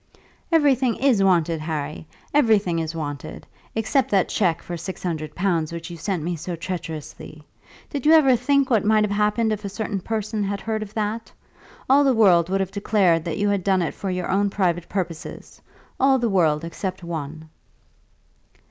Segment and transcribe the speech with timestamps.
[0.51, 2.07] "Everything is wanted, Harry.
[2.33, 6.55] Everything is wanted; except that cheque for six hundred pounds which you sent me so
[6.55, 7.43] treacherously.
[7.87, 10.95] Did you ever think what might have happened if a certain person had heard of
[10.95, 11.31] that?
[11.87, 14.89] All the world would have declared that you had done it for your own private
[14.89, 15.61] purposes;
[15.99, 17.49] all the world, except one."